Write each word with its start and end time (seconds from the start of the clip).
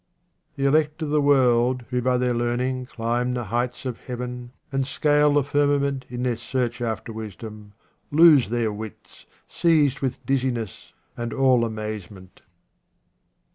The 0.55 0.65
elect 0.65 1.03
of 1.03 1.11
the 1.11 1.21
world, 1.21 1.85
who 1.91 2.01
by 2.01 2.17
their 2.17 2.33
learning 2.33 2.87
climb 2.87 3.35
the 3.35 3.43
heights 3.43 3.85
of 3.85 3.99
heaven, 3.99 4.51
and 4.71 4.87
scale 4.87 5.33
the 5.33 5.43
firmament 5.43 6.05
in 6.09 6.23
their 6.23 6.37
search 6.37 6.81
after 6.81 7.13
wisdom, 7.13 7.73
lose 8.09 8.49
their 8.49 8.73
wits, 8.73 9.27
seized 9.47 9.99
with 9.99 10.25
dizziness 10.25 10.93
and 11.15 11.31
all 11.33 11.63
amaze 11.63 12.09
ment. 12.09 12.41